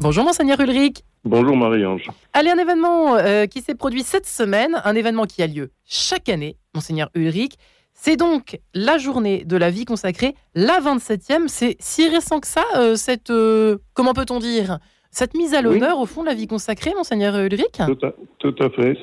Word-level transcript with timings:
Bonjour 0.00 0.24
Monseigneur 0.24 0.60
Ulrich. 0.60 1.02
Bonjour 1.24 1.56
Marie-Ange. 1.56 2.08
Allez, 2.32 2.50
un 2.50 2.58
événement 2.58 3.16
euh, 3.16 3.46
qui 3.46 3.60
s'est 3.60 3.74
produit 3.74 4.02
cette 4.02 4.26
semaine, 4.26 4.80
un 4.84 4.94
événement 4.94 5.24
qui 5.24 5.42
a 5.42 5.48
lieu 5.48 5.70
chaque 5.84 6.28
année, 6.28 6.56
Monseigneur 6.72 7.10
Ulrich. 7.16 7.54
C'est 7.94 8.16
donc 8.16 8.60
la 8.74 8.96
journée 8.96 9.44
de 9.44 9.56
la 9.56 9.70
vie 9.70 9.84
consacrée, 9.84 10.36
la 10.54 10.78
27e. 10.78 11.48
C'est 11.48 11.76
si 11.80 12.08
récent 12.08 12.38
que 12.38 12.46
ça, 12.46 12.62
euh, 12.76 12.94
cette, 12.94 13.30
euh, 13.30 13.78
comment 13.92 14.12
peut-on 14.12 14.38
dire, 14.38 14.78
cette 15.10 15.34
mise 15.34 15.52
à 15.54 15.62
l'honneur 15.62 15.98
au 15.98 16.06
fond 16.06 16.22
de 16.22 16.28
la 16.28 16.34
vie 16.34 16.46
consacrée, 16.46 16.92
Monseigneur 16.96 17.36
Ulrich? 17.36 17.78
Tout 17.84 18.06
à, 18.06 18.12
tout 18.38 18.54
à 18.60 18.70
fait. 18.70 18.96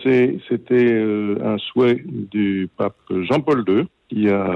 C'était 0.48 1.04
un 1.44 1.58
souhait 1.58 2.02
du 2.06 2.70
pape 2.78 2.96
Jean-Paul 3.10 3.66
II 3.68 3.86
qui 4.10 4.30
a 4.30 4.54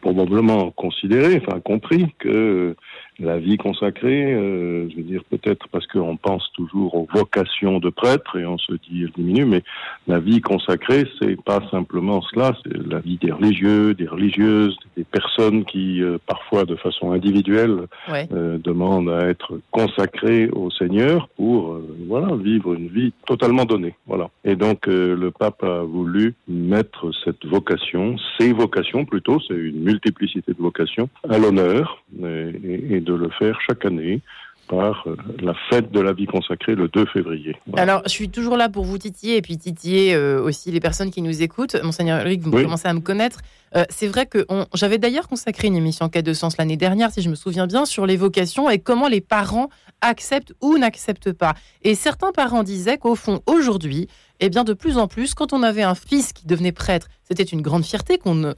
probablement 0.00 0.70
considéré, 0.70 1.42
enfin 1.44 1.60
compris 1.60 2.14
que 2.18 2.76
la 3.20 3.38
vie 3.38 3.56
consacrée, 3.56 4.34
euh, 4.34 4.88
je 4.90 4.96
veux 4.96 5.02
dire 5.02 5.22
peut-être 5.30 5.68
parce 5.68 5.86
qu'on 5.86 6.16
pense 6.16 6.50
toujours 6.54 6.94
aux 6.96 7.06
vocations 7.12 7.78
de 7.78 7.88
prêtre 7.88 8.36
et 8.36 8.44
on 8.44 8.58
se 8.58 8.72
dit 8.72 9.04
elle 9.04 9.12
diminue, 9.12 9.44
mais 9.44 9.62
la 10.08 10.18
vie 10.18 10.40
consacrée, 10.40 11.04
c'est 11.20 11.40
pas 11.42 11.60
simplement 11.70 12.22
cela, 12.22 12.56
c'est 12.64 12.76
la 12.76 12.98
vie 12.98 13.18
des 13.18 13.30
religieux, 13.30 13.94
des 13.94 14.08
religieuses, 14.08 14.76
des 14.96 15.04
personnes 15.04 15.64
qui 15.64 16.02
euh, 16.02 16.18
parfois 16.26 16.64
de 16.64 16.74
façon 16.74 17.12
individuelle 17.12 17.86
euh, 18.32 18.58
demandent 18.58 19.10
à 19.10 19.28
être 19.28 19.60
consacrées 19.70 20.48
au 20.48 20.70
Seigneur 20.70 21.28
pour 21.36 21.78
voilà 22.06 22.34
vivre 22.36 22.74
une 22.74 22.88
vie 22.88 23.12
totalement 23.26 23.64
donnée, 23.64 23.94
voilà. 24.06 24.30
Et 24.44 24.56
donc 24.56 24.86
le 24.86 25.30
pape 25.30 25.62
a 25.62 25.82
voulu 25.82 26.34
mettre 26.48 27.10
cette 27.24 27.44
vocation, 27.46 28.16
ces 28.38 28.52
vocations 28.52 29.04
plutôt, 29.04 29.40
c'est 29.46 29.54
une 29.54 29.82
multiplicité 29.82 30.52
de 30.52 30.62
vocations, 30.62 31.08
à 31.28 31.38
l'honneur 31.38 32.02
et, 32.22 32.96
et 32.96 33.00
de 33.00 33.14
le 33.14 33.28
faire 33.30 33.60
chaque 33.60 33.84
année 33.84 34.20
par 34.68 35.04
euh, 35.06 35.16
la 35.40 35.54
fête 35.70 35.90
de 35.90 36.00
la 36.00 36.12
vie 36.12 36.26
consacrée 36.26 36.74
le 36.74 36.88
2 36.88 37.06
février. 37.06 37.56
Alors, 37.76 38.02
je 38.04 38.10
suis 38.10 38.28
toujours 38.28 38.56
là 38.56 38.68
pour 38.68 38.84
vous 38.84 38.98
titiller 38.98 39.36
et 39.36 39.42
puis 39.42 39.56
titiller 39.56 40.14
euh, 40.14 40.42
aussi 40.42 40.70
les 40.70 40.80
personnes 40.80 41.10
qui 41.10 41.22
nous 41.22 41.42
écoutent. 41.42 41.76
Monseigneur 41.82 42.20
Eric, 42.20 42.42
vous 42.42 42.50
commencez 42.50 42.88
à 42.88 42.94
me 42.94 43.00
connaître. 43.00 43.40
Euh, 43.76 43.84
c'est 43.90 44.06
vrai 44.06 44.26
que 44.26 44.46
j'avais 44.74 44.98
d'ailleurs 44.98 45.28
consacré 45.28 45.68
une 45.68 45.76
émission 45.76 46.06
en 46.06 46.08
cas 46.08 46.22
de 46.22 46.32
sens 46.32 46.56
l'année 46.56 46.76
dernière, 46.76 47.10
si 47.10 47.22
je 47.22 47.28
me 47.28 47.34
souviens 47.34 47.66
bien, 47.66 47.84
sur 47.84 48.06
les 48.06 48.16
vocations 48.16 48.70
et 48.70 48.78
comment 48.78 49.08
les 49.08 49.20
parents 49.20 49.68
acceptent 50.00 50.54
ou 50.60 50.78
n'acceptent 50.78 51.32
pas. 51.32 51.54
Et 51.82 51.94
certains 51.94 52.32
parents 52.32 52.62
disaient 52.62 52.98
qu'au 52.98 53.14
fond, 53.14 53.40
aujourd'hui, 53.46 54.08
eh 54.40 54.48
bien, 54.48 54.64
de 54.64 54.72
plus 54.72 54.98
en 54.98 55.08
plus, 55.08 55.34
quand 55.34 55.52
on 55.52 55.62
avait 55.62 55.82
un 55.82 55.94
fils 55.94 56.32
qui 56.32 56.46
devenait 56.46 56.72
prêtre, 56.72 57.08
c'était 57.22 57.44
une 57.44 57.62
grande 57.62 57.84
fierté 57.84 58.18
qu'on 58.18 58.52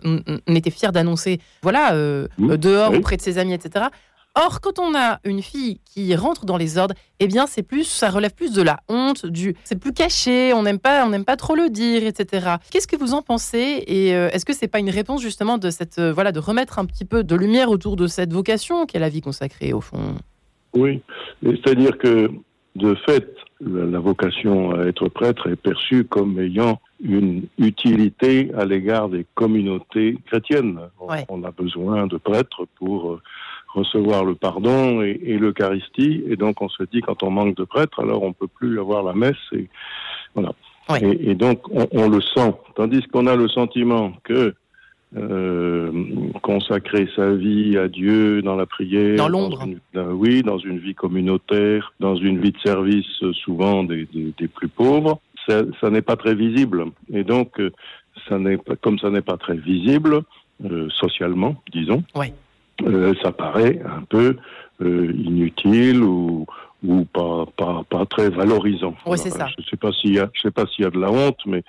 était 0.48 0.70
fier 0.70 0.90
d'annoncer, 0.90 1.40
voilà, 1.62 1.92
dehors 2.38 2.94
auprès 2.94 3.16
de 3.16 3.22
ses 3.22 3.38
amis, 3.38 3.52
etc. 3.52 3.86
Or, 4.38 4.60
quand 4.60 4.78
on 4.78 4.94
a 4.94 5.18
une 5.24 5.40
fille 5.40 5.80
qui 5.86 6.14
rentre 6.14 6.44
dans 6.44 6.58
les 6.58 6.76
ordres, 6.76 6.94
eh 7.20 7.26
bien, 7.26 7.46
c'est 7.46 7.62
plus, 7.62 7.84
ça 7.84 8.10
relève 8.10 8.34
plus 8.34 8.52
de 8.52 8.60
la 8.60 8.80
honte, 8.86 9.24
du, 9.24 9.56
c'est 9.64 9.80
plus 9.80 9.94
caché, 9.94 10.52
on 10.52 10.62
n'aime 10.62 10.78
pas, 10.78 11.06
on 11.06 11.08
n'aime 11.08 11.24
pas 11.24 11.36
trop 11.36 11.54
le 11.54 11.70
dire, 11.70 12.06
etc. 12.06 12.56
Qu'est-ce 12.70 12.86
que 12.86 12.96
vous 12.96 13.14
en 13.14 13.22
pensez 13.22 13.82
Et 13.86 14.14
euh, 14.14 14.28
est-ce 14.32 14.44
que 14.44 14.52
c'est 14.52 14.68
pas 14.68 14.78
une 14.78 14.90
réponse 14.90 15.22
justement 15.22 15.56
de 15.56 15.70
cette, 15.70 15.98
euh, 15.98 16.12
voilà, 16.12 16.32
de 16.32 16.38
remettre 16.38 16.78
un 16.78 16.84
petit 16.84 17.06
peu 17.06 17.24
de 17.24 17.34
lumière 17.34 17.70
autour 17.70 17.96
de 17.96 18.06
cette 18.06 18.30
vocation 18.30 18.84
qu'est 18.84 18.98
la 18.98 19.08
vie 19.08 19.22
consacrée 19.22 19.72
au 19.72 19.80
fond? 19.80 20.16
Oui, 20.74 21.00
c'est-à-dire 21.42 21.96
que 21.96 22.30
de 22.74 22.94
fait, 23.06 23.34
la, 23.60 23.98
vocation 23.98 24.72
à 24.72 24.84
être 24.84 25.08
prêtre 25.08 25.48
est 25.48 25.56
perçue 25.56 26.04
comme 26.04 26.38
ayant 26.38 26.78
une 27.02 27.44
utilité 27.58 28.50
à 28.54 28.66
l'égard 28.66 29.08
des 29.08 29.24
communautés 29.34 30.18
chrétiennes. 30.26 30.78
On, 31.28 31.42
a 31.42 31.50
besoin 31.52 32.06
de 32.06 32.18
prêtres 32.18 32.66
pour 32.76 33.12
euh, 33.12 33.22
recevoir 33.76 34.24
le 34.24 34.34
pardon 34.34 35.02
et, 35.02 35.38
l'Eucharistie. 35.38 36.24
Et 36.28 36.36
donc 36.36 36.62
on 36.62 36.68
se 36.68 36.82
dit 36.84 37.00
quand 37.00 37.22
on 37.22 37.30
manque 37.30 37.56
de 37.56 37.64
prêtres, 37.64 38.00
alors 38.00 38.22
on 38.22 38.32
peut 38.32 38.48
plus 38.48 38.80
avoir 38.80 39.02
la 39.02 39.12
messe. 39.12 39.36
Et 39.52 39.68
voilà. 40.34 40.52
Et, 41.00 41.34
donc 41.34 41.60
on, 41.70 42.08
le 42.08 42.20
sent. 42.20 42.54
Tandis 42.74 43.02
qu'on 43.12 43.26
a 43.26 43.36
le 43.36 43.48
sentiment 43.48 44.12
que 44.24 44.54
euh, 45.16 45.90
consacrer 46.42 47.08
sa 47.16 47.32
vie 47.32 47.76
à 47.76 47.88
Dieu 47.88 48.42
dans 48.42 48.56
la 48.56 48.66
prière, 48.66 49.16
dans 49.16 49.28
l'ombre, 49.28 49.64
oui, 49.94 50.42
dans 50.42 50.58
une 50.58 50.78
vie 50.78 50.94
communautaire, 50.94 51.92
dans 52.00 52.16
une 52.16 52.40
vie 52.40 52.52
de 52.52 52.58
service 52.58 53.06
souvent 53.44 53.82
des, 53.84 54.06
plus 54.54 54.68
pauvres, 54.68 55.20
ça, 55.48 55.90
n'est 55.90 56.02
pas 56.02 56.16
très 56.16 56.34
visible. 56.34 56.86
Et 57.12 57.24
donc, 57.24 57.60
ça 58.28 58.38
n'est 58.38 58.58
pas, 58.58 58.76
comme 58.76 58.98
ça 58.98 59.10
n'est 59.10 59.22
pas 59.22 59.36
très 59.36 59.56
visible 59.56 60.22
euh, 60.64 60.88
socialement, 60.90 61.56
disons. 61.72 62.02
Euh, 62.82 63.14
ça 63.22 63.32
paraît 63.32 63.80
un 63.86 64.02
peu 64.02 64.36
euh, 64.82 65.12
inutile 65.12 66.02
ou, 66.02 66.46
ou 66.84 67.04
pas, 67.04 67.46
pas, 67.56 67.84
pas 67.88 68.04
très 68.04 68.28
valorisant. 68.28 68.94
Oui, 69.06 69.16
c'est 69.16 69.30
ça. 69.30 69.48
Je 69.58 69.64
sais 69.68 69.76
pas 69.76 69.92
s'il 69.92 70.14
y 70.14 70.18
a, 70.18 70.28
je 70.34 70.42
sais 70.42 70.50
pas 70.50 70.66
s'il 70.66 70.84
y 70.84 70.86
a 70.86 70.90
de 70.90 71.00
la 71.00 71.10
honte, 71.10 71.40
mais 71.46 71.62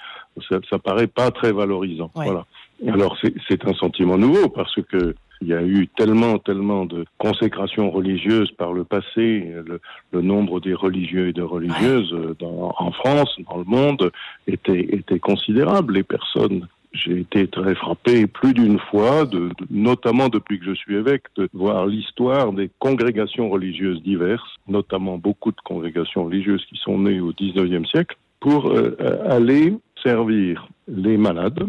ça, 0.50 0.58
ça 0.70 0.80
paraît 0.80 1.08
pas 1.08 1.32
très 1.32 1.54
valorisant. 1.54 2.12
Voilà. 2.14 2.46
Alors 2.88 3.18
c'est 3.48 3.66
un 3.66 3.74
sentiment 3.74 4.18
nouveau 4.18 4.50
parce 4.50 4.76
que 4.92 5.16
il 5.42 5.50
y 5.50 5.54
a 5.54 5.62
eu 5.62 5.88
tellement, 5.88 6.40
tellement 6.40 6.86
de 6.86 7.06
consécrations 7.20 7.92
religieuses 7.92 8.52
par 8.52 8.74
le 8.74 8.84
passé. 8.84 9.54
Le, 9.66 9.80
le 10.12 10.22
nombre 10.22 10.60
des 10.60 10.74
religieux 10.74 11.28
et 11.28 11.34
de 11.34 11.44
religieuses 11.44 12.14
dans, 12.40 12.74
en 12.78 12.92
France, 12.92 13.38
dans 13.48 13.58
le 13.58 13.64
monde, 13.64 14.12
était, 14.48 14.88
était 14.92 15.20
considérable. 15.20 15.94
Les 15.94 16.04
personnes 16.04 16.68
j'ai 16.98 17.20
été 17.20 17.48
très 17.48 17.76
frappé 17.76 18.28
plus 18.28 18.54
d'une 18.54 18.80
fois, 18.80 19.26
de, 19.26 19.50
notamment 19.70 20.30
depuis 20.30 20.60
que 20.60 20.66
je 20.66 20.74
suis 20.74 20.96
évêque, 20.96 21.24
de 21.36 21.50
voir 21.54 21.86
l'histoire 21.86 22.52
des 22.54 22.70
congrégations 22.80 23.50
religieuses 23.50 24.02
diverses, 24.02 24.56
notamment 24.68 25.18
beaucoup 25.18 25.52
de 25.52 25.62
congrégations 25.64 26.26
religieuses 26.26 26.66
qui 26.66 26.78
sont 26.78 26.98
nées 26.98 27.20
au 27.20 27.32
XIXe 27.34 27.88
siècle, 27.90 28.18
pour 28.40 28.70
euh, 28.70 28.96
aller 29.30 29.74
servir 30.04 30.68
les 30.88 31.18
malades, 31.18 31.60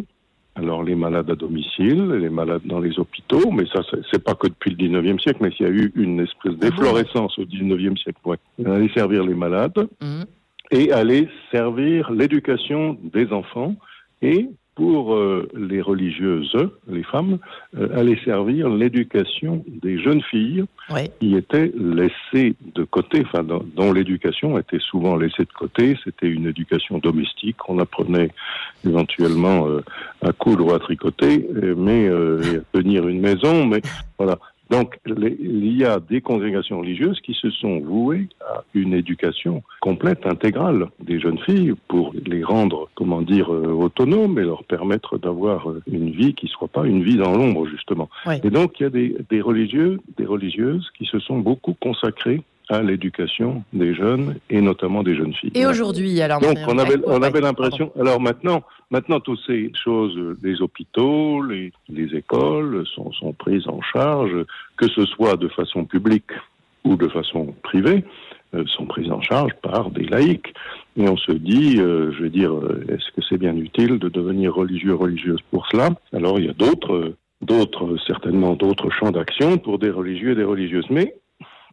alors 0.55 0.83
les 0.83 0.95
malades 0.95 1.31
à 1.31 1.35
domicile, 1.35 2.11
les 2.11 2.29
malades 2.29 2.63
dans 2.65 2.81
les 2.81 2.99
hôpitaux, 2.99 3.51
mais 3.51 3.65
ça 3.73 3.81
c'est 4.11 4.23
pas 4.23 4.35
que 4.35 4.49
depuis 4.49 4.71
le 4.71 4.89
19e 4.89 5.21
siècle, 5.21 5.39
mais 5.41 5.51
il 5.59 5.63
y 5.63 5.69
a 5.69 5.73
eu 5.73 5.93
une 5.95 6.21
espèce 6.21 6.53
ah 6.55 6.61
d'efflorescence 6.61 7.39
au 7.39 7.45
19e 7.45 7.97
siècle. 7.97 8.19
Ouais. 8.25 8.39
Aller 8.67 8.91
servir 8.95 9.25
les 9.25 9.35
malades 9.35 9.89
mmh. 10.03 10.23
et 10.73 10.93
aller 10.93 11.29
servir 11.53 12.11
l'éducation 12.11 12.99
des 13.03 13.33
enfants 13.33 13.77
et 14.21 14.49
pour 14.79 15.13
euh, 15.13 15.49
les 15.57 15.83
religieuses, 15.83 16.57
les 16.89 17.03
femmes, 17.03 17.39
euh, 17.77 17.99
aller 17.99 18.17
servir 18.25 18.69
l'éducation 18.69 19.65
des 19.67 20.01
jeunes 20.01 20.23
filles 20.23 20.67
qui 21.19 21.35
étaient 21.35 21.73
laissées 21.77 22.55
de 22.77 22.85
côté, 22.85 23.25
enfin 23.27 23.43
dont, 23.43 23.93
l'éducation 23.93 24.57
était 24.57 24.79
souvent 24.79 25.17
laissée 25.17 25.43
de 25.43 25.53
côté. 25.53 25.99
C'était 26.05 26.29
une 26.29 26.47
éducation 26.47 26.99
domestique. 26.99 27.57
On 27.69 27.81
apprenait 27.81 28.31
éventuellement 28.87 29.67
euh, 29.67 29.83
à 30.23 30.33
coudre 30.33 30.67
ou 30.67 30.73
à 30.73 30.79
tricoter, 30.79 31.49
mais 31.77 32.09
à 32.09 32.61
tenir 32.73 33.09
une 33.09 33.21
maison. 33.21 33.67
Mais 33.67 33.83
voilà, 34.17 34.39
donc, 34.71 34.99
il 35.07 35.77
y 35.77 35.85
a 35.85 35.99
des 35.99 36.21
congrégations 36.21 36.81
religieuses 36.81 37.21
qui 37.21 37.35
se 37.35 37.51
sont 37.51 37.81
vouées 37.81 38.29
à 38.47 38.65
une 38.75 38.93
éducation 38.93 39.63
complète, 39.81 40.27
intégrale 40.27 40.89
des 41.01 41.19
jeunes 41.19 41.39
filles 41.39 41.75
pour 41.89 42.13
les 42.27 42.45
rendre, 42.45 42.89
comment 42.95 43.23
dire, 43.23 43.53
euh, 43.53 43.73
autonomes 43.73 44.39
et 44.39 44.43
leur 44.43 44.65
permettre 44.65 45.17
d'avoir 45.17 45.71
euh, 45.71 45.83
une 45.91 46.11
vie 46.11 46.35
qui 46.35 46.49
soit 46.49 46.69
pas 46.69 46.87
une 46.87 47.03
vie 47.03 47.17
dans 47.17 47.33
l'ombre, 47.33 47.67
justement. 47.67 48.11
Et 48.43 48.51
donc, 48.51 48.79
il 48.79 48.83
y 48.83 48.87
a 48.87 48.91
des, 48.91 49.17
des 49.31 49.41
religieux, 49.41 50.01
des 50.19 50.27
religieuses 50.27 50.91
qui 50.97 51.07
se 51.07 51.19
sont 51.19 51.39
beaucoup 51.39 51.75
consacrés 51.75 52.43
à 52.69 52.83
l'éducation 52.83 53.65
des 53.73 53.95
jeunes 53.95 54.37
et 54.51 54.61
notamment 54.61 55.03
des 55.03 55.15
jeunes 55.17 55.33
filles. 55.33 55.53
Et 55.55 55.67
aujourd'hui, 55.67 56.21
alors 56.21 56.41
Donc 56.41 56.59
on 56.67 56.79
avait, 56.79 56.97
on 57.07 57.23
avait 57.23 57.41
l'impression. 57.41 57.91
Alors 57.99 58.21
maintenant, 58.21 58.63
maintenant 58.91 59.21
toutes 59.21 59.41
ces 59.47 59.73
choses, 59.83 60.19
les 60.43 60.61
hôpitaux, 60.61 61.43
les, 61.43 61.73
les 61.89 62.08
écoles 62.69 62.87
sont, 62.87 63.13
sont 63.13 63.33
prises 63.33 63.69
en 63.69 63.81
charge, 63.81 64.45
que 64.77 64.89
ce 64.89 65.05
soit 65.07 65.37
de 65.37 65.49
façon 65.49 65.85
publique 65.85 66.33
ou 66.85 66.97
de 66.97 67.09
façon 67.09 67.55
privée, 67.63 68.05
euh, 68.55 68.65
sont 68.67 68.87
prises 68.87 69.11
en 69.11 69.21
charge 69.21 69.53
par 69.63 69.91
des 69.91 70.05
laïcs. 70.05 70.55
Et 70.97 71.09
on 71.09 71.17
se 71.17 71.33
dit, 71.33 71.77
euh, 71.79 72.13
je 72.13 72.23
veux 72.23 72.31
dire, 72.31 72.53
euh, 72.55 72.85
est-ce 72.89 73.11
que 73.15 73.23
c'est 73.29 73.39
bien 73.39 73.57
utile 73.57 73.99
de 73.99 74.09
devenir 74.09 74.55
religieux 74.55 74.95
religieuse 74.95 75.41
pour 75.51 75.67
cela? 75.71 75.91
Alors 76.13 76.39
il 76.39 76.47
y 76.47 76.49
a 76.49 76.55
d'autres, 76.55 77.15
d'autres 77.43 77.97
certainement 78.07 78.55
d'autres 78.55 78.91
champs 78.91 79.11
d'action 79.11 79.59
pour 79.59 79.79
des 79.79 79.91
religieux 79.91 80.33
et 80.33 80.35
des 80.35 80.45
religieuses. 80.45 80.89
Mais 80.89 81.15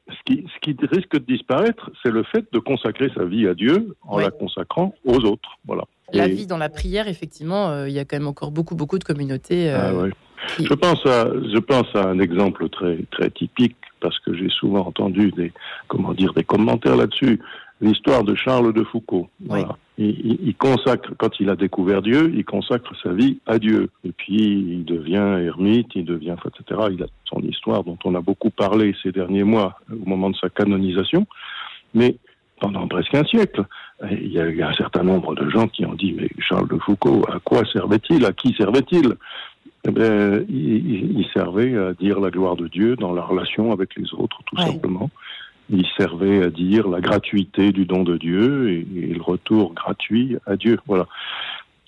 ce 0.10 0.18
qui, 0.26 0.46
ce 0.54 0.60
qui 0.60 0.76
risque 0.86 1.14
de 1.14 1.26
disparaître, 1.26 1.92
c'est 2.04 2.12
le 2.12 2.24
fait 2.24 2.46
de 2.52 2.60
consacrer 2.60 3.10
sa 3.16 3.26
vie 3.26 3.48
à 3.48 3.54
Dieu 3.54 3.96
en 4.04 4.20
la 4.20 4.32
consacrant 4.32 4.94
aux 5.06 5.20
autres. 5.20 5.58
Voilà. 5.66 5.84
La 6.14 6.28
vie 6.28 6.48
dans 6.48 6.58
la 6.58 6.70
prière, 6.70 7.08
effectivement, 7.08 7.70
euh, 7.70 7.90
il 7.90 7.94
y 7.96 8.00
a 8.00 8.06
quand 8.06 8.18
même 8.18 8.28
encore 8.28 8.52
beaucoup, 8.52 8.76
beaucoup 8.76 9.00
de 9.00 9.04
communautés. 9.04 9.72
Euh, 9.72 10.10
ah, 10.10 10.16
je, 10.60 10.74
pense 10.74 11.06
à, 11.06 11.26
je 11.26 11.58
pense 11.58 11.88
à 11.96 12.08
un 12.08 12.20
exemple 12.20 12.70
très, 12.70 13.00
très 13.12 13.30
typique, 13.32 13.76
parce 14.02 14.18
que 14.20 14.36
j'ai 14.36 14.50
souvent 14.50 14.86
entendu 14.86 15.32
des, 15.32 15.52
comment 15.88 16.14
dire, 16.14 16.34
des 16.34 16.44
commentaires 16.44 16.96
là-dessus 16.96 17.40
l'histoire 17.82 18.24
de 18.24 18.36
Charles 18.36 18.74
de 18.74 18.84
Foucault. 18.84 19.30
Il, 19.98 20.56
consacre, 20.58 21.12
quand 21.18 21.40
il 21.40 21.50
a 21.50 21.56
découvert 21.56 22.02
Dieu, 22.02 22.32
il 22.36 22.44
consacre 22.44 22.94
sa 23.02 23.14
vie 23.14 23.40
à 23.46 23.60
Dieu. 23.60 23.90
Et 24.04 24.12
puis, 24.12 24.38
il 24.38 24.86
devient 24.86 25.40
ermite, 25.46 25.88
il 25.96 26.06
devient, 26.06 26.36
etc. 26.46 26.82
Il 26.92 27.04
a 27.04 27.08
son 27.26 27.40
histoire 27.42 27.84
dont 27.84 27.98
on 28.04 28.16
a 28.16 28.22
beaucoup 28.22 28.50
parlé 28.50 28.96
ces 29.04 29.12
derniers 29.12 29.44
mois 29.44 29.80
au 29.92 30.08
moment 30.08 30.30
de 30.30 30.36
sa 30.36 30.50
canonisation. 30.50 31.26
Mais 31.94 32.18
pendant 32.60 32.88
presque 32.88 33.16
un 33.16 33.24
siècle, 33.26 33.66
il 34.12 34.32
y 34.32 34.40
a 34.40 34.46
eu 34.46 34.62
un 34.62 34.74
certain 34.74 35.04
nombre 35.04 35.36
de 35.36 35.50
gens 35.50 35.68
qui 35.68 35.86
ont 35.86 35.94
dit 35.94 36.14
mais 36.14 36.30
Charles 36.40 36.68
de 36.68 36.78
Foucault, 36.78 37.24
à 37.32 37.40
quoi 37.40 37.64
servait-il? 37.72 38.26
À 38.26 38.34
qui 38.34 38.54
servait-il? 38.54 39.16
Eh 39.88 39.92
bien, 39.92 40.40
il, 40.50 41.26
servait 41.34 41.78
à 41.78 41.94
dire 41.94 42.20
la 42.20 42.32
gloire 42.32 42.56
de 42.56 42.68
Dieu 42.68 42.96
dans 42.96 43.14
la 43.14 43.22
relation 43.22 43.72
avec 43.72 43.96
les 43.96 44.14
autres, 44.14 44.40
tout 44.46 44.58
simplement. 44.58 45.12
Il 45.70 45.86
servait 45.98 46.44
à 46.44 46.50
dire 46.50 46.88
la 46.88 47.02
gratuité 47.02 47.72
du 47.72 47.86
don 47.86 48.04
de 48.04 48.18
Dieu 48.18 48.72
et, 48.72 49.14
le 49.14 49.22
retour 49.22 49.74
gratuit 49.74 50.38
à 50.48 50.56
Dieu. 50.56 50.80
Voilà. 50.88 51.08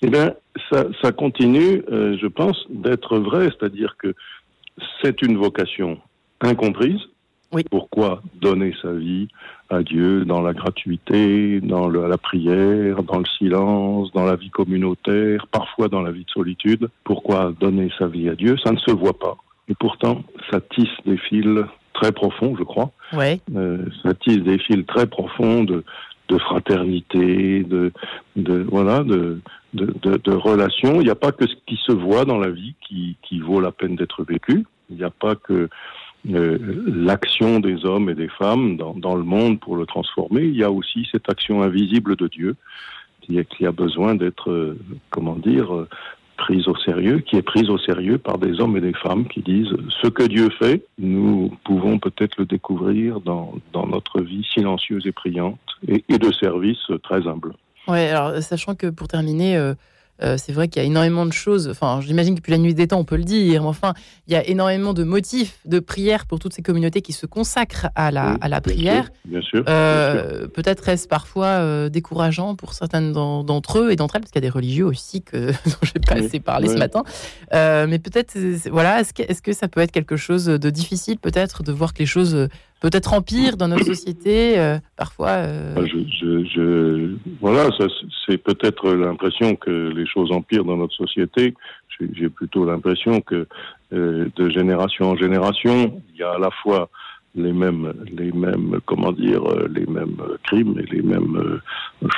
Eh 0.02 0.08
bien, 0.08 0.32
ça, 0.70 0.86
ça 1.02 1.10
continue, 1.10 1.82
euh, 1.90 2.16
je 2.20 2.26
pense, 2.28 2.66
d'être 2.70 3.18
vrai, 3.18 3.46
c'est-à-dire 3.46 3.96
que 3.98 4.14
c'est 5.02 5.22
une 5.22 5.36
vocation 5.36 5.98
incomprise. 6.40 7.00
Oui. 7.52 7.64
Pourquoi 7.70 8.22
donner 8.40 8.74
sa 8.82 8.92
vie 8.92 9.28
à 9.70 9.82
Dieu 9.82 10.24
dans 10.24 10.42
la 10.42 10.52
gratuité, 10.52 11.60
dans 11.60 11.88
la 11.88 12.18
prière, 12.18 13.02
dans 13.02 13.18
le 13.18 13.24
silence, 13.38 14.12
dans 14.12 14.24
la 14.24 14.36
vie 14.36 14.50
communautaire, 14.50 15.46
parfois 15.46 15.88
dans 15.88 16.02
la 16.02 16.10
vie 16.10 16.24
de 16.24 16.30
solitude? 16.30 16.88
Pourquoi 17.04 17.54
donner 17.58 17.90
sa 17.98 18.06
vie 18.06 18.28
à 18.28 18.34
Dieu? 18.34 18.56
Ça 18.62 18.72
ne 18.72 18.78
se 18.78 18.90
voit 18.90 19.18
pas. 19.18 19.36
Et 19.68 19.74
pourtant, 19.74 20.22
ça 20.50 20.60
tisse 20.60 20.88
des 21.06 21.16
fils 21.16 21.64
très 21.94 22.12
profonds, 22.12 22.54
je 22.58 22.64
crois. 22.64 22.90
Ouais. 23.12 23.40
Euh, 23.56 23.84
ça 24.02 24.14
tisse 24.14 24.42
des 24.42 24.58
fils 24.58 24.86
très 24.86 25.06
profonds 25.06 25.64
de, 25.64 25.84
de 26.28 26.38
fraternité, 26.38 27.64
de, 27.64 27.92
de 28.36 28.66
voilà, 28.70 29.02
de, 29.02 29.40
de, 29.74 30.16
de, 30.16 30.32
relations. 30.32 31.00
Il 31.00 31.04
n'y 31.04 31.10
a 31.10 31.14
pas 31.14 31.32
que 31.32 31.46
ce 31.46 31.54
qui 31.66 31.78
se 31.86 31.92
voit 31.92 32.24
dans 32.24 32.38
la 32.38 32.50
vie 32.50 32.74
qui, 32.86 33.16
qui 33.22 33.40
vaut 33.40 33.60
la 33.60 33.72
peine 33.72 33.96
d'être 33.96 34.24
vécu. 34.24 34.64
Il 34.90 34.96
n'y 34.96 35.04
a 35.04 35.10
pas 35.10 35.34
que 35.34 35.68
l'action 36.24 37.60
des 37.60 37.84
hommes 37.84 38.10
et 38.10 38.14
des 38.14 38.28
femmes 38.28 38.76
dans, 38.76 39.14
le 39.14 39.22
monde 39.22 39.60
pour 39.60 39.76
le 39.76 39.86
transformer. 39.86 40.42
Il 40.42 40.56
y 40.56 40.64
a 40.64 40.70
aussi 40.70 41.06
cette 41.10 41.28
action 41.30 41.62
invisible 41.62 42.16
de 42.16 42.28
Dieu 42.28 42.56
qui, 43.22 43.66
a 43.66 43.72
besoin 43.72 44.14
d'être, 44.14 44.50
euh, 44.50 44.78
comment 45.10 45.36
dire, 45.36 45.74
euh, 45.74 45.88
prise 46.38 46.66
au 46.66 46.76
sérieux, 46.76 47.18
qui 47.18 47.36
est 47.36 47.42
prise 47.42 47.68
au 47.68 47.76
sérieux 47.76 48.16
par 48.16 48.38
des 48.38 48.58
hommes 48.60 48.76
et 48.78 48.80
des 48.80 48.94
femmes 48.94 49.28
qui 49.28 49.42
disent 49.42 49.74
ce 50.02 50.08
que 50.08 50.22
Dieu 50.22 50.48
fait, 50.58 50.82
nous 50.98 51.52
pouvons 51.64 51.98
peut-être 51.98 52.36
le 52.38 52.46
découvrir 52.46 53.20
dans, 53.20 53.52
notre 53.74 54.22
vie 54.22 54.46
silencieuse 54.54 55.06
et 55.06 55.12
priante 55.12 55.58
et, 55.86 56.18
de 56.18 56.32
service 56.32 56.90
très 57.02 57.26
humble. 57.26 57.52
Oui, 57.86 57.98
alors 57.98 58.40
sachant 58.42 58.74
que 58.74 58.86
pour 58.86 59.08
terminer, 59.08 59.56
euh, 59.56 59.74
euh, 60.22 60.36
c'est 60.36 60.52
vrai 60.52 60.68
qu'il 60.68 60.82
y 60.82 60.84
a 60.84 60.86
énormément 60.86 61.26
de 61.26 61.32
choses. 61.32 61.68
Enfin, 61.68 62.00
j'imagine 62.00 62.34
que 62.34 62.40
depuis 62.40 62.50
la 62.50 62.58
nuit 62.58 62.74
des 62.74 62.88
temps, 62.88 62.98
on 62.98 63.04
peut 63.04 63.16
le 63.16 63.24
dire. 63.24 63.62
Mais 63.62 63.68
enfin, 63.68 63.94
il 64.26 64.32
y 64.32 64.36
a 64.36 64.46
énormément 64.46 64.94
de 64.94 65.04
motifs 65.04 65.58
de 65.64 65.78
prière 65.78 66.26
pour 66.26 66.38
toutes 66.38 66.52
ces 66.52 66.62
communautés 66.62 67.02
qui 67.02 67.12
se 67.12 67.26
consacrent 67.26 67.88
à 67.94 68.10
la, 68.10 68.36
à 68.40 68.48
la 68.48 68.60
prière. 68.60 69.10
Bien 69.24 69.40
sûr. 69.42 69.64
Euh, 69.68 70.48
peut-être 70.48 70.88
est-ce 70.88 71.06
parfois 71.06 71.46
euh, 71.46 71.88
décourageant 71.88 72.56
pour 72.56 72.72
certaines 72.72 73.12
d'entre 73.12 73.78
eux 73.78 73.90
et 73.90 73.96
d'entre 73.96 74.16
elles, 74.16 74.22
parce 74.22 74.32
qu'il 74.32 74.42
y 74.42 74.46
a 74.46 74.48
des 74.48 74.54
religieux 74.54 74.86
aussi 74.86 75.22
que 75.22 75.50
dont 75.66 75.78
j'ai 75.82 76.00
pas 76.00 76.14
assez 76.14 76.40
parlé 76.40 76.68
ce 76.68 76.76
matin. 76.76 77.02
mais 77.52 77.98
peut-être, 77.98 78.36
voilà, 78.70 79.00
est-ce 79.00 79.14
que, 79.14 79.22
est-ce 79.22 79.42
que 79.42 79.52
ça 79.52 79.68
peut 79.68 79.80
être 79.80 79.92
quelque 79.92 80.16
chose 80.16 80.46
de 80.46 80.70
difficile, 80.70 81.18
peut-être, 81.18 81.62
de 81.62 81.72
voir 81.72 81.92
que 81.92 82.00
les 82.00 82.06
choses 82.06 82.48
peut-être 82.80 83.12
empire 83.12 83.56
dans 83.56 83.68
notre 83.68 83.84
société 83.84 84.58
euh, 84.58 84.78
parfois. 84.96 85.30
Euh... 85.30 85.74
Ah, 85.76 85.84
je, 85.86 87.14
voilà, 87.40 87.68
c'est 88.26 88.38
peut-être 88.38 88.92
l'impression 88.92 89.56
que 89.56 89.92
les 89.94 90.06
choses 90.06 90.30
empirent 90.32 90.64
dans 90.64 90.76
notre 90.76 90.94
société. 90.94 91.54
J'ai 92.12 92.28
plutôt 92.28 92.64
l'impression 92.64 93.20
que 93.20 93.48
euh, 93.92 94.28
de 94.36 94.50
génération 94.50 95.10
en 95.10 95.16
génération, 95.16 96.00
il 96.14 96.20
y 96.20 96.22
a 96.22 96.32
à 96.32 96.38
la 96.38 96.50
fois 96.62 96.88
les 97.34 97.52
mêmes, 97.52 97.92
les 98.16 98.32
mêmes, 98.32 98.78
comment 98.86 99.12
dire, 99.12 99.42
les 99.68 99.86
mêmes 99.86 100.16
crimes 100.44 100.78
et 100.78 100.94
les 100.94 101.02
mêmes 101.02 101.60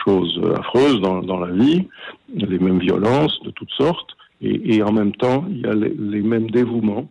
choses 0.04 0.40
affreuses 0.58 1.00
dans, 1.00 1.20
dans, 1.22 1.38
la 1.38 1.52
vie, 1.52 1.88
les 2.34 2.58
mêmes 2.58 2.78
violences 2.78 3.38
de 3.42 3.50
toutes 3.50 3.72
sortes, 3.72 4.10
et, 4.42 4.82
en 4.82 4.92
même 4.92 5.12
temps, 5.12 5.44
il 5.50 5.60
y 5.60 5.66
a 5.66 5.74
les 5.74 6.22
mêmes 6.22 6.50
dévouements 6.50 7.10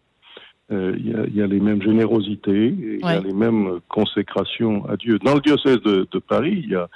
euh, 0.71 0.93
il, 0.97 1.09
y 1.09 1.15
a, 1.15 1.25
y, 1.27 1.41
a, 1.41 1.47
les 1.47 1.59
mêmes 1.59 1.81
générosités, 1.81 2.75
il 2.77 2.99
y 2.99 3.03
a 3.03 3.19
les 3.19 3.33
mêmes 3.33 3.79
consécrations 3.87 4.87
à 4.87 4.97
Dieu. 4.97 5.17
Dans 5.17 5.33
le 5.33 5.41
diocèse 5.41 5.81
de, 5.81 6.07
de 6.11 6.19
Paris, 6.19 6.61
il 6.63 6.69
y 6.69 6.75
a, 6.75 6.87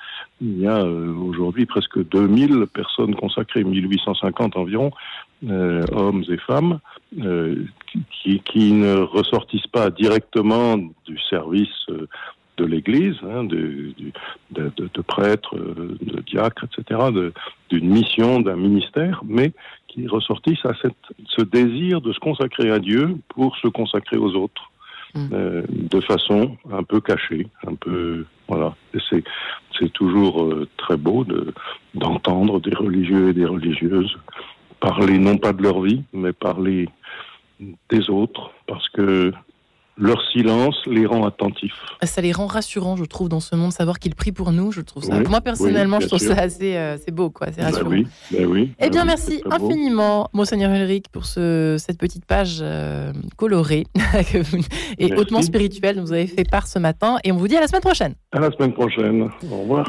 il 0.41 0.59
y 0.59 0.67
a 0.67 0.77
euh, 0.77 1.11
aujourd'hui 1.15 1.65
presque 1.65 2.07
2000 2.07 2.67
personnes 2.71 3.15
consacrées, 3.15 3.63
1850 3.63 4.57
environ, 4.57 4.91
euh, 5.49 5.81
hommes 5.91 6.23
et 6.29 6.37
femmes, 6.37 6.79
qui, 7.15 8.39
qui, 8.41 8.73
ne 8.73 8.95
ressortissent 8.95 9.67
pas 9.67 9.89
directement 9.89 10.77
du 10.77 11.17
service 11.29 11.87
de 12.57 12.65
l'Église, 12.65 13.15
hein, 13.23 13.43
de, 13.43 13.93
de, 14.51 14.71
de, 14.77 14.89
de, 14.93 15.01
prêtres, 15.01 15.55
de 15.55 16.21
diacres, 16.21 16.65
etc., 16.65 16.99
d'une 17.69 17.89
mission, 17.89 18.41
d'un 18.41 18.55
ministère, 18.55 19.21
mais 19.25 19.51
qui 19.87 20.07
ressortissent 20.07 20.65
à 20.65 20.73
cette, 20.81 20.95
ce 21.27 21.43
désir 21.43 22.01
de 22.01 22.13
se 22.13 22.19
consacrer 22.19 22.71
à 22.71 22.79
Dieu 22.79 23.17
pour 23.29 23.55
se 23.57 23.67
consacrer 23.67 24.17
aux 24.17 24.33
autres, 24.35 24.71
mm. 25.15 25.29
euh, 25.33 25.63
de 25.69 25.99
façon 26.01 26.57
un 26.71 26.83
peu 26.83 27.01
cachée, 27.01 27.47
un 27.65 27.75
peu 27.75 28.25
voilà. 28.47 28.75
C'est 29.09 29.23
c'est 29.79 29.91
toujours 29.93 30.43
euh, 30.43 30.67
très 30.77 30.97
beau 30.97 31.23
de 31.23 31.53
d'entendre 31.95 32.59
des 32.59 32.75
religieux 32.75 33.29
et 33.29 33.33
des 33.33 33.45
religieuses 33.45 34.15
parler 34.83 35.17
non 35.17 35.37
pas 35.37 35.53
de 35.53 35.63
leur 35.63 35.81
vie, 35.81 36.03
mais 36.11 36.33
parler 36.33 36.89
des 37.89 38.09
autres, 38.09 38.51
parce 38.67 38.89
que 38.89 39.31
leur 39.97 40.19
silence 40.31 40.75
les 40.87 41.05
rend 41.05 41.25
attentifs. 41.25 41.73
Ça 42.01 42.21
les 42.21 42.31
rend 42.31 42.47
rassurants, 42.47 42.95
je 42.95 43.05
trouve, 43.05 43.29
dans 43.29 43.39
ce 43.39 43.55
monde, 43.55 43.71
savoir 43.71 43.99
qu'ils 43.99 44.15
prient 44.15 44.31
pour 44.31 44.51
nous. 44.51 44.71
Je 44.71 44.81
trouve 44.81 45.03
ça. 45.03 45.19
Moi 45.19 45.41
personnellement, 45.41 45.99
je 45.99 46.07
trouve 46.07 46.19
ça 46.19 46.33
assez, 46.33 46.75
euh, 46.75 46.97
c'est 46.97 47.13
beau, 47.13 47.29
quoi. 47.29 47.47
C'est 47.51 47.61
ben 47.61 47.65
rassurant. 47.65 47.89
oui, 47.89 48.07
oui, 48.31 48.71
eh 48.79 48.89
bien, 48.89 49.01
ben 49.01 49.07
merci 49.07 49.41
infiniment, 49.49 50.29
monseigneur 50.33 50.71
Ulrich, 50.71 51.05
pour 51.11 51.25
ce, 51.25 51.75
cette 51.79 51.97
petite 51.97 52.25
page 52.25 52.59
euh, 52.61 53.13
colorée 53.37 53.85
et 54.97 55.13
hautement 55.13 55.41
spirituelle 55.41 55.97
dont 55.97 56.03
vous 56.03 56.13
avez 56.13 56.27
fait 56.27 56.49
part 56.49 56.67
ce 56.67 56.79
matin. 56.79 57.17
Et 57.23 57.31
on 57.31 57.37
vous 57.37 57.47
dit 57.47 57.55
à 57.55 57.61
la 57.61 57.67
semaine 57.67 57.81
prochaine. 57.81 58.15
À 58.31 58.39
la 58.39 58.51
semaine 58.51 58.73
prochaine. 58.73 59.29
Au 59.51 59.57
revoir. 59.61 59.81